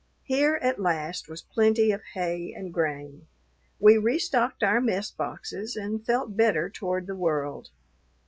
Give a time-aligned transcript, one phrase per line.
[0.23, 3.27] Here at last was plenty of hay and grain;
[3.79, 7.69] we restocked our mess boxes and felt better toward the world.